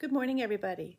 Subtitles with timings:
[0.00, 0.98] Good morning, everybody.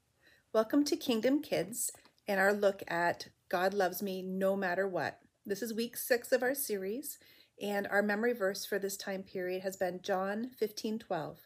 [0.53, 1.91] Welcome to Kingdom Kids
[2.29, 5.19] and our look at God Loves Me No Matter What.
[5.45, 7.19] This is week six of our series,
[7.61, 11.39] and our memory verse for this time period has been John 15 12.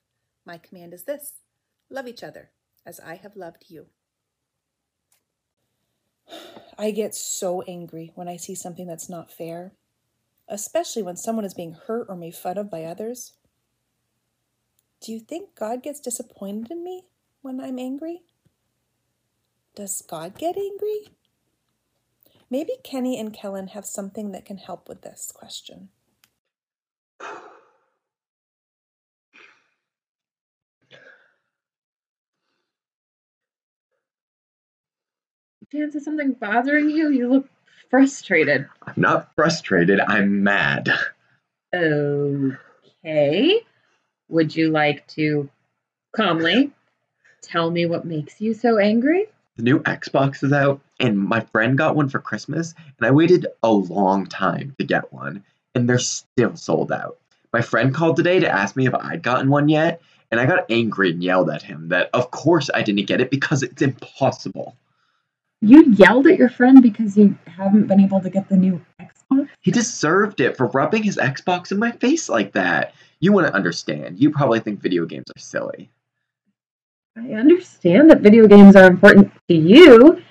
[0.45, 1.33] My command is this
[1.89, 2.51] love each other
[2.85, 3.87] as I have loved you.
[6.77, 9.73] I get so angry when I see something that's not fair,
[10.47, 13.33] especially when someone is being hurt or made fun of by others.
[15.01, 17.05] Do you think God gets disappointed in me
[17.41, 18.21] when I'm angry?
[19.75, 21.07] Does God get angry?
[22.49, 25.89] Maybe Kenny and Kellen have something that can help with this question.
[35.71, 37.09] Dan, is something bothering you?
[37.09, 37.47] You look
[37.91, 38.67] frustrated.
[38.81, 40.89] I'm not frustrated, I'm mad.
[41.73, 43.61] Okay.
[44.29, 45.47] Would you like to
[46.15, 46.71] calmly
[47.49, 49.25] tell me what makes you so angry?
[49.57, 53.47] The new Xbox is out, and my friend got one for Christmas, and I waited
[53.63, 55.43] a long time to get one,
[55.75, 57.17] and they're still sold out.
[57.51, 60.01] My friend called today to ask me if I'd gotten one yet,
[60.31, 63.31] and I got angry and yelled at him that of course I didn't get it
[63.31, 64.75] because it's impossible.
[65.61, 69.49] You yelled at your friend because you haven't been able to get the new Xbox?
[69.61, 72.93] He deserved it for rubbing his Xbox in my face like that.
[73.19, 74.19] You wouldn't understand.
[74.19, 75.89] You probably think video games are silly.
[77.17, 80.21] I understand that video games are important to you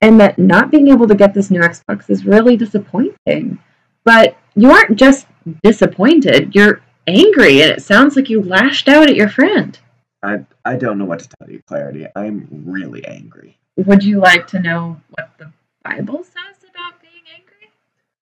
[0.00, 3.58] and that not being able to get this new Xbox is really disappointing.
[4.04, 5.26] But you aren't just
[5.62, 9.78] disappointed, you're angry, and it sounds like you lashed out at your friend.
[10.22, 12.06] I, I don't know what to tell you, Clarity.
[12.16, 13.58] I'm really angry.
[13.76, 15.52] Would you like to know what the
[15.84, 17.70] Bible says about being angry?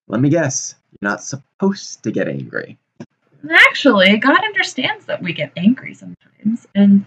[0.08, 0.74] Let me guess.
[0.92, 2.78] You're not supposed to get angry.
[3.50, 7.04] Actually, God understands that we get angry sometimes, and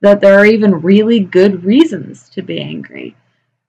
[0.00, 3.16] that there are even really good reasons to be angry.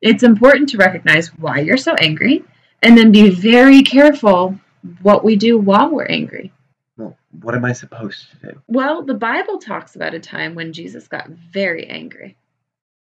[0.02, 2.44] It's important to recognize why you're so angry
[2.82, 4.58] and then be very careful
[5.02, 6.52] what we do while we're angry.
[6.98, 8.62] Well, what am I supposed to do?
[8.68, 12.36] Well, the Bible talks about a time when Jesus got very angry.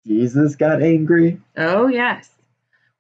[0.07, 1.41] Jesus got angry?
[1.57, 2.31] Oh, yes.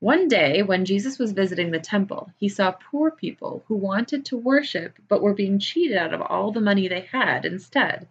[0.00, 4.36] One day, when Jesus was visiting the temple, he saw poor people who wanted to
[4.36, 8.08] worship but were being cheated out of all the money they had instead.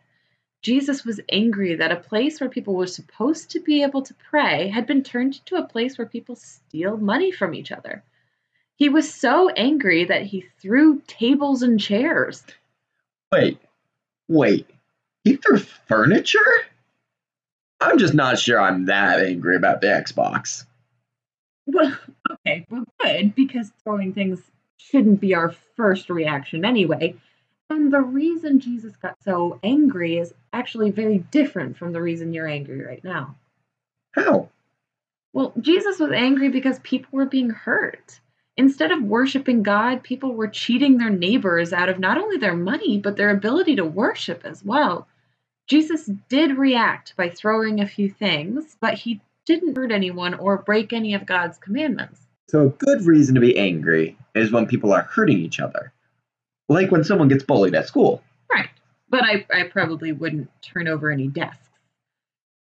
[0.61, 4.67] Jesus was angry that a place where people were supposed to be able to pray
[4.67, 8.03] had been turned into a place where people steal money from each other.
[8.75, 12.43] He was so angry that he threw tables and chairs.
[13.31, 13.59] Wait,
[14.27, 14.67] wait.
[15.23, 16.39] He threw furniture?
[17.79, 20.65] I'm just not sure I'm that angry about the Xbox.
[21.65, 21.97] Well,
[22.31, 24.41] okay, well, good, because throwing things
[24.77, 27.15] shouldn't be our first reaction anyway.
[27.69, 32.47] And the reason Jesus got so angry is actually very different from the reason you're
[32.47, 33.35] angry right now.
[34.13, 34.49] How?
[35.33, 38.19] Well, Jesus was angry because people were being hurt.
[38.57, 42.97] Instead of worshiping God, people were cheating their neighbors out of not only their money,
[42.97, 45.07] but their ability to worship as well.
[45.67, 50.91] Jesus did react by throwing a few things, but he didn't hurt anyone or break
[50.91, 52.19] any of God's commandments.
[52.49, 55.93] So, a good reason to be angry is when people are hurting each other.
[56.69, 58.23] Like when someone gets bullied at school.
[58.51, 58.69] Right.
[59.09, 61.67] But I, I probably wouldn't turn over any desks.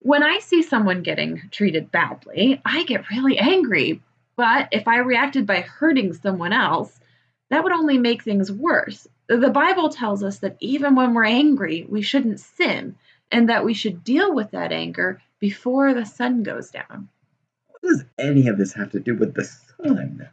[0.00, 4.02] When I see someone getting treated badly, I get really angry.
[4.36, 7.00] But if I reacted by hurting someone else,
[7.48, 9.08] that would only make things worse.
[9.28, 12.96] The Bible tells us that even when we're angry, we shouldn't sin,
[13.32, 17.08] and that we should deal with that anger before the sun goes down.
[17.68, 20.28] What does any of this have to do with the sun?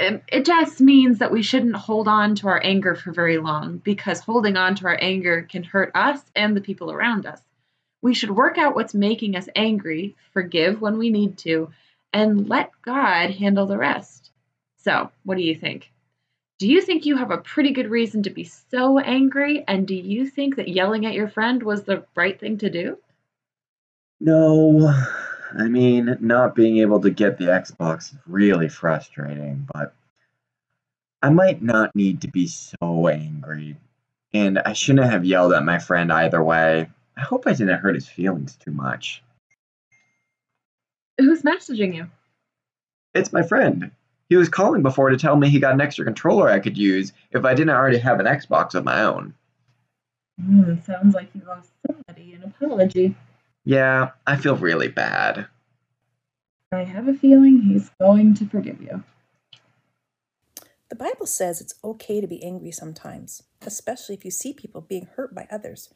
[0.00, 3.78] Um, it just means that we shouldn't hold on to our anger for very long
[3.78, 7.40] because holding on to our anger can hurt us and the people around us.
[8.00, 11.70] We should work out what's making us angry, forgive when we need to,
[12.12, 14.30] and let God handle the rest.
[14.78, 15.92] So, what do you think?
[16.58, 19.64] Do you think you have a pretty good reason to be so angry?
[19.66, 22.98] And do you think that yelling at your friend was the right thing to do?
[24.20, 24.94] No.
[25.56, 29.94] I mean, not being able to get the Xbox is really frustrating, but
[31.22, 33.76] I might not need to be so angry.
[34.32, 36.88] And I shouldn't have yelled at my friend either way.
[37.16, 39.22] I hope I didn't hurt his feelings too much.
[41.18, 42.08] Who's messaging you?
[43.14, 43.90] It's my friend.
[44.28, 47.12] He was calling before to tell me he got an extra controller I could use
[47.30, 49.34] if I didn't already have an Xbox of my own.
[50.40, 53.14] Mm, sounds like you owe somebody an apology.
[53.64, 55.46] Yeah, I feel really bad.
[56.72, 59.04] I have a feeling he's going to forgive you.
[60.88, 65.08] The Bible says it's okay to be angry sometimes, especially if you see people being
[65.16, 65.90] hurt by others.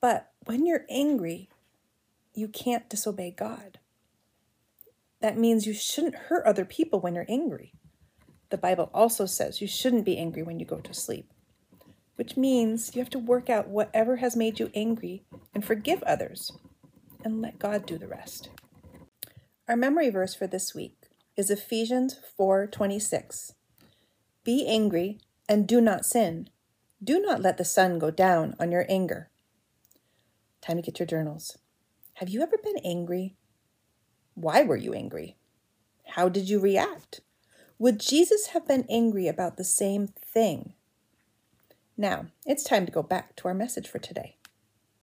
[0.00, 1.48] But when you're angry,
[2.34, 3.78] you can't disobey God.
[5.20, 7.72] That means you shouldn't hurt other people when you're angry.
[8.50, 11.32] The Bible also says you shouldn't be angry when you go to sleep,
[12.16, 15.24] which means you have to work out whatever has made you angry
[15.54, 16.52] and forgive others
[17.24, 18.50] and let God do the rest.
[19.68, 23.54] Our memory verse for this week is Ephesians 4:26.
[24.44, 26.50] Be angry and do not sin.
[27.02, 29.30] Do not let the sun go down on your anger.
[30.60, 31.56] Time to get your journals.
[32.14, 33.36] Have you ever been angry?
[34.34, 35.36] Why were you angry?
[36.08, 37.20] How did you react?
[37.78, 40.74] Would Jesus have been angry about the same thing?
[41.96, 44.36] Now, it's time to go back to our message for today.